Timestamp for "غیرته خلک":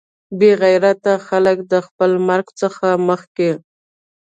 0.61-1.57